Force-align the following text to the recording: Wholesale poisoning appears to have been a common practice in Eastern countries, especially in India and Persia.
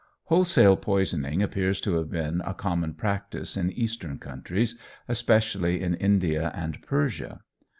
Wholesale 0.23 0.77
poisoning 0.77 1.43
appears 1.43 1.79
to 1.81 1.93
have 1.97 2.09
been 2.09 2.41
a 2.43 2.55
common 2.55 2.95
practice 2.95 3.55
in 3.55 3.71
Eastern 3.71 4.17
countries, 4.17 4.75
especially 5.07 5.79
in 5.79 5.93
India 5.93 6.51
and 6.55 6.81
Persia. 6.81 7.41